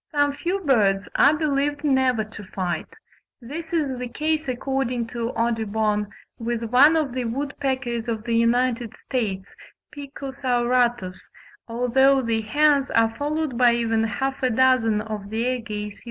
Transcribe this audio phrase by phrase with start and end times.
[0.09, 2.87] Some few birds are believed never to fight;
[3.39, 6.07] this is the case, according to Audubon,
[6.39, 9.53] with one of the woodpeckers of the United States
[9.95, 11.21] (Picu sauratus),
[11.67, 15.99] although "the hens are followed by even half a dozen of their gay suitors."